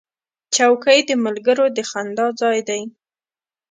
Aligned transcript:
چوکۍ 0.55 0.99
د 1.09 1.11
ملګرو 1.25 1.65
د 1.75 1.77
خندا 1.89 2.27
ځای 2.39 2.59
دی. 2.69 2.81